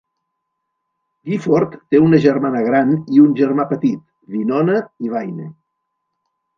[1.31, 4.03] Gifford té una germana gran i un germà petit,
[4.35, 5.51] Winona i Waine.